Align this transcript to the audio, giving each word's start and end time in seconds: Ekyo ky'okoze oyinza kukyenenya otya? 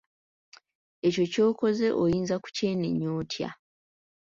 Ekyo 1.07 1.23
ky'okoze 1.33 1.87
oyinza 2.03 2.35
kukyenenya 2.43 3.09
otya? 3.19 3.49